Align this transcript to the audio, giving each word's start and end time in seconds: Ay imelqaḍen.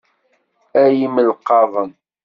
Ay 0.81 0.95
imelqaḍen. 1.05 1.91